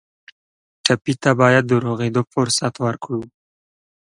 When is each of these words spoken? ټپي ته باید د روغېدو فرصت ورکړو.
ټپي 0.83 1.13
ته 1.21 1.31
باید 1.39 1.63
د 1.67 1.71
روغېدو 1.85 2.21
فرصت 2.33 2.73
ورکړو. 2.85 3.21